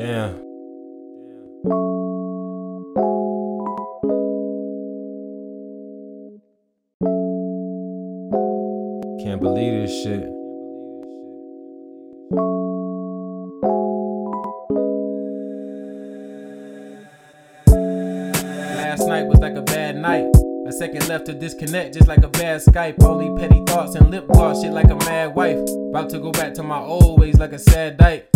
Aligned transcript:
Damn. 0.00 0.32
Can't 9.22 9.42
believe 9.42 9.82
this 9.82 10.02
shit. 10.02 10.22
Last 18.74 19.06
night 19.06 19.26
was 19.26 19.38
like 19.40 19.54
a 19.54 19.60
bad 19.60 19.96
night. 19.96 20.24
A 20.66 20.72
second 20.72 21.08
left 21.10 21.26
to 21.26 21.34
disconnect, 21.34 21.92
just 21.92 22.08
like 22.08 22.24
a 22.24 22.28
bad 22.28 22.62
Skype. 22.62 23.04
Only 23.04 23.38
petty 23.38 23.62
thoughts 23.66 23.96
and 23.96 24.10
lip 24.10 24.26
gloss, 24.28 24.62
shit 24.62 24.72
like 24.72 24.88
a 24.88 24.96
mad 24.96 25.34
wife. 25.34 25.58
About 25.90 26.08
to 26.08 26.18
go 26.18 26.32
back 26.32 26.54
to 26.54 26.62
my 26.62 26.80
old 26.80 27.20
ways 27.20 27.38
like 27.38 27.52
a 27.52 27.58
sad 27.58 27.98
dyke. 27.98 28.30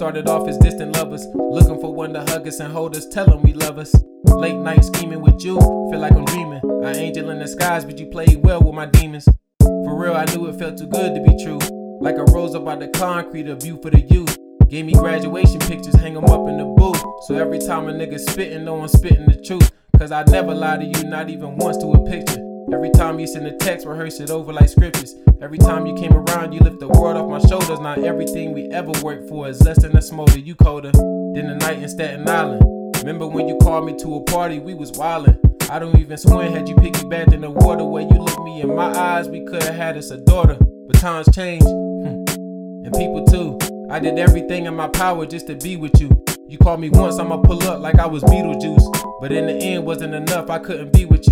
Started 0.00 0.30
off 0.30 0.48
as 0.48 0.56
distant 0.56 0.96
lovers, 0.96 1.26
looking 1.34 1.78
for 1.78 1.92
one 1.92 2.14
to 2.14 2.20
hug 2.20 2.48
us 2.48 2.58
and 2.58 2.72
hold 2.72 2.96
us, 2.96 3.04
tell 3.04 3.26
them 3.26 3.42
we 3.42 3.52
love 3.52 3.76
us. 3.76 3.94
Late 4.24 4.56
night 4.56 4.82
scheming 4.82 5.20
with 5.20 5.44
you, 5.44 5.58
feel 5.90 5.98
like 5.98 6.12
I'm 6.12 6.24
dreaming. 6.24 6.62
An 6.82 6.96
angel 6.96 7.28
in 7.28 7.38
the 7.38 7.46
skies, 7.46 7.84
but 7.84 7.98
you 7.98 8.06
played 8.06 8.42
well 8.42 8.62
with 8.62 8.72
my 8.72 8.86
demons. 8.86 9.28
For 9.58 9.94
real, 9.94 10.14
I 10.14 10.24
knew 10.24 10.46
it 10.46 10.58
felt 10.58 10.78
too 10.78 10.86
good 10.86 11.14
to 11.14 11.20
be 11.20 11.44
true. 11.44 11.58
Like 12.00 12.16
a 12.16 12.24
rose 12.32 12.54
up 12.54 12.66
out 12.66 12.80
the 12.80 12.88
concrete, 12.88 13.46
a 13.48 13.56
view 13.56 13.78
for 13.82 13.90
the 13.90 14.00
youth. 14.00 14.38
Gave 14.70 14.86
me 14.86 14.94
graduation 14.94 15.58
pictures, 15.58 15.96
hang 15.96 16.16
'em 16.16 16.24
up 16.24 16.48
in 16.48 16.56
the 16.56 16.64
booth. 16.64 17.04
So 17.26 17.34
every 17.34 17.58
time 17.58 17.86
a 17.90 17.92
nigga 17.92 18.18
spittin', 18.18 18.64
no 18.64 18.76
one 18.76 18.88
spittin' 18.88 19.26
the 19.26 19.36
truth. 19.36 19.70
Cause 19.98 20.12
I 20.12 20.24
never 20.24 20.54
lie 20.54 20.78
to 20.78 20.84
you, 20.86 21.10
not 21.10 21.28
even 21.28 21.58
once 21.58 21.76
to 21.76 21.92
a 21.92 22.00
picture. 22.08 22.49
Every 22.72 22.90
time 22.90 23.18
you 23.18 23.26
send 23.26 23.46
a 23.48 23.56
text, 23.56 23.84
rehearse 23.84 24.20
it 24.20 24.30
over 24.30 24.52
like 24.52 24.68
scriptures. 24.68 25.16
Every 25.42 25.58
time 25.58 25.86
you 25.86 25.94
came 25.96 26.12
around, 26.12 26.52
you 26.52 26.60
lift 26.60 26.78
the 26.78 26.86
world 26.88 27.16
off 27.16 27.28
my 27.28 27.48
shoulders. 27.48 27.80
Not 27.80 27.98
everything 27.98 28.52
we 28.52 28.70
ever 28.70 28.92
worked 29.02 29.28
for 29.28 29.48
is 29.48 29.60
less 29.62 29.82
than 29.82 29.96
a 29.96 30.02
smolder. 30.02 30.38
You 30.38 30.54
colder 30.54 30.92
than 30.92 31.48
the 31.48 31.56
night 31.56 31.82
in 31.82 31.88
Staten 31.88 32.28
Island. 32.28 32.62
Remember 32.98 33.26
when 33.26 33.48
you 33.48 33.56
called 33.58 33.86
me 33.86 33.96
to 33.98 34.16
a 34.16 34.20
party, 34.22 34.60
we 34.60 34.74
was 34.74 34.92
wildin'. 34.92 35.36
I 35.68 35.80
don't 35.80 35.98
even 35.98 36.16
swim, 36.16 36.52
had 36.52 36.68
you 36.68 36.76
piggybacked 36.76 37.32
in 37.32 37.40
the 37.40 37.50
water. 37.50 37.84
Where 37.84 38.02
you 38.02 38.08
looked 38.08 38.40
me 38.40 38.60
in 38.60 38.74
my 38.74 38.96
eyes, 38.96 39.28
we 39.28 39.44
could've 39.46 39.74
had 39.74 39.96
us 39.96 40.10
a 40.10 40.18
daughter. 40.18 40.56
But 40.86 40.96
times 41.00 41.28
change, 41.34 41.62
hmm. 41.62 42.24
and 42.84 42.92
people 42.92 43.24
too. 43.24 43.58
I 43.90 43.98
did 43.98 44.18
everything 44.18 44.66
in 44.66 44.76
my 44.76 44.88
power 44.88 45.26
just 45.26 45.48
to 45.48 45.56
be 45.56 45.76
with 45.76 46.00
you. 46.00 46.10
You 46.46 46.58
called 46.58 46.80
me 46.80 46.90
once, 46.90 47.18
I'ma 47.18 47.38
pull 47.38 47.62
up 47.64 47.80
like 47.80 47.98
I 47.98 48.06
was 48.06 48.22
Beetlejuice. 48.24 49.20
But 49.20 49.32
in 49.32 49.46
the 49.46 49.54
end, 49.54 49.84
wasn't 49.84 50.14
enough, 50.14 50.50
I 50.50 50.58
couldn't 50.58 50.92
be 50.92 51.04
with 51.04 51.28
you. 51.28 51.29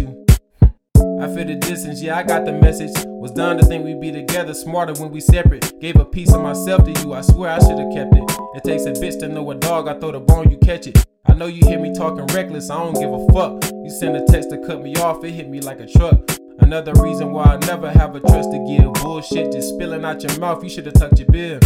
I 1.21 1.27
feel 1.35 1.47
the 1.47 1.57
distance, 1.57 2.01
yeah, 2.01 2.17
I 2.17 2.23
got 2.23 2.45
the 2.45 2.53
message. 2.53 2.93
Was 3.07 3.33
done 3.33 3.59
to 3.59 3.67
think 3.67 3.85
we'd 3.85 4.01
be 4.01 4.13
together, 4.13 4.55
smarter 4.55 4.93
when 5.03 5.11
we 5.11 5.21
separate. 5.21 5.81
Gave 5.81 5.97
a 5.97 6.05
piece 6.05 6.33
of 6.33 6.41
myself 6.41 6.85
to 6.85 6.93
you, 7.01 7.13
I 7.13 7.23
swear 7.23 7.51
I 7.51 7.59
should've 7.59 7.93
kept 7.93 8.15
it. 8.15 8.23
It 8.55 8.63
takes 8.63 8.85
a 8.85 8.93
bitch 8.93 9.19
to 9.19 9.29
know 9.29 9.51
a 9.51 9.57
dog, 9.57 9.89
I 9.89 9.99
throw 9.99 10.13
the 10.13 10.21
bone, 10.21 10.49
you 10.49 10.59
catch 10.59 10.87
it. 10.87 11.05
I 11.27 11.35
know 11.35 11.47
you 11.47 11.67
hear 11.67 11.81
me 11.81 11.93
talking 11.93 12.25
reckless, 12.27 12.71
I 12.71 12.77
don't 12.77 12.95
give 12.95 13.13
a 13.13 13.27
fuck. 13.33 13.65
You 13.73 13.91
send 13.91 14.17
a 14.17 14.25
text 14.27 14.51
to 14.51 14.59
cut 14.65 14.81
me 14.81 14.95
off, 14.97 15.25
it 15.25 15.33
hit 15.33 15.49
me 15.49 15.61
like 15.61 15.81
a 15.81 15.87
truck. 15.87 16.21
Another 16.61 16.93
reason 17.03 17.33
why 17.33 17.45
I 17.45 17.57
never 17.67 17.91
have 17.91 18.15
a 18.15 18.21
trust 18.21 18.53
to 18.53 18.65
give. 18.69 18.93
Bullshit 19.03 19.51
just 19.51 19.71
spilling 19.71 20.05
out 20.05 20.23
your 20.23 20.39
mouth, 20.39 20.63
you 20.63 20.71
should've 20.71 20.95
tucked 20.95 21.19
your 21.19 21.29
bill. 21.29 21.59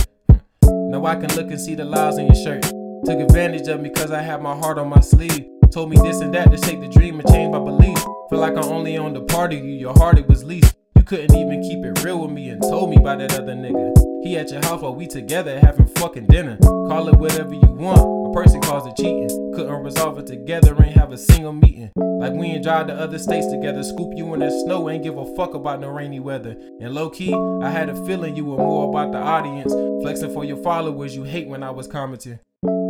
Now 0.63 1.05
I 1.05 1.17
can 1.17 1.35
look 1.37 1.51
and 1.51 1.61
see 1.61 1.75
the 1.75 1.85
lies 1.85 2.17
in 2.17 2.27
your 2.27 2.35
shirt. 2.35 2.63
Took 3.05 3.21
advantage 3.21 3.69
of 3.69 3.83
me 3.83 3.91
cause 3.91 4.13
I 4.13 4.23
had 4.23 4.41
my 4.41 4.57
heart 4.57 4.79
on 4.79 4.89
my 4.89 5.01
sleeve. 5.01 5.52
Told 5.73 5.89
me 5.89 5.97
this 5.97 6.21
and 6.21 6.35
that 6.35 6.51
to 6.51 6.59
shake 6.67 6.83
the 6.83 6.89
dream 6.89 7.19
and 7.19 7.27
change 7.31 7.51
my 7.51 7.59
belief. 7.59 7.97
Feel 8.29 8.41
like 8.41 8.59
I'm 8.59 8.65
only 8.65 8.99
on 8.99 9.15
the 9.15 9.23
party, 9.23 9.57
you 9.57 9.73
your 9.73 9.95
heart 9.95 10.19
it 10.19 10.29
was 10.29 10.45
least. 10.45 10.75
You 10.97 11.03
couldn't 11.03 11.35
even 11.35 11.63
keep 11.63 11.83
it 11.83 12.05
real 12.05 12.21
with 12.21 12.31
me 12.31 12.51
and 12.51 12.61
told 12.61 12.91
me 12.91 12.97
about 12.97 13.21
that 13.21 13.33
other 13.33 13.55
nigga. 13.55 13.95
He 14.23 14.37
at 14.37 14.51
your 14.51 14.63
house 14.67 14.83
while 14.83 14.95
we 14.95 15.07
together 15.07 15.59
having 15.61 15.87
fucking 15.87 16.27
dinner. 16.27 16.59
Call 16.59 17.09
it 17.09 17.15
whatever 17.15 17.55
you 17.55 17.73
want. 17.73 18.01
A 18.01 18.35
person 18.35 18.61
calls 18.61 18.87
it 18.87 18.97
cheating. 18.97 19.31
Couldn't 19.55 19.83
resolve 19.83 20.19
it 20.19 20.27
together, 20.27 20.77
ain't 20.83 20.95
have 20.95 21.11
a 21.11 21.17
single 21.17 21.55
meeting. 21.55 21.91
Like 21.97 22.35
we 22.35 22.49
ain't 22.49 22.65
drive 22.65 22.89
to 22.89 22.95
other 22.95 23.19
states 23.19 23.47
together, 23.47 23.83
scoop 23.83 24.13
you 24.15 24.35
in 24.35 24.41
the 24.41 24.51
snow, 24.51 24.91
ain't 24.91 25.05
give 25.05 25.17
a 25.17 25.35
fuck 25.37 25.55
about 25.55 25.81
no 25.81 25.89
rainy 25.89 26.21
weather. 26.21 26.51
And 26.83 26.93
low 26.93 27.09
key, 27.09 27.33
I 27.63 27.71
had 27.71 27.89
a 27.89 27.95
feeling 28.05 28.37
you 28.37 28.45
were 28.45 28.59
more 28.59 28.91
about 28.91 29.13
the 29.13 29.19
audience, 29.19 29.73
flexing 30.03 30.35
for 30.35 30.45
your 30.45 30.63
followers. 30.63 31.17
You 31.17 31.25
hate 31.25 31.49
when 31.49 31.63
I 31.63 31.71
was 31.71 31.89
commenting. 31.89 32.41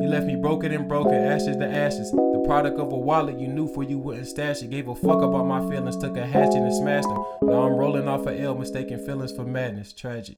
You 0.03 0.09
left 0.09 0.27
me 0.27 0.35
broken 0.35 0.73
and 0.73 0.89
broken, 0.89 1.15
ashes 1.15 1.57
to 1.59 1.65
ashes. 1.65 2.11
The 2.11 2.43
product 2.45 2.81
of 2.81 2.93
a 2.93 2.97
wallet 2.97 3.39
you 3.39 3.47
knew 3.47 3.69
for 3.69 3.85
you 3.85 4.01
wouldn't 4.01 4.27
stash 4.27 4.61
it. 4.61 4.71
Gave 4.71 4.89
a 4.89 4.97
fuck 4.97 5.23
about 5.23 5.47
my 5.47 5.61
feelings, 5.71 5.97
took 5.97 6.17
a 6.17 6.27
hatchet 6.27 6.57
and 6.57 6.75
smashed 6.75 7.07
them. 7.07 7.25
Now 7.43 7.63
I'm 7.63 7.75
rolling 7.75 8.09
off 8.09 8.27
a 8.27 8.37
L, 8.37 8.57
mistaken 8.57 8.99
feelings 9.07 9.31
for 9.31 9.45
madness. 9.45 9.93
Tragic. 9.93 10.37